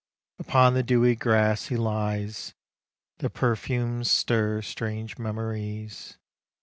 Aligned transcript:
Upon 0.39 0.73
the 0.73 0.81
dewy 0.81 1.15
grass 1.15 1.67
he 1.67 1.77
lies: 1.77 2.55
The 3.19 3.29
perfumes 3.29 4.09
stir 4.09 4.63
strange 4.63 5.19
memories. 5.19 6.17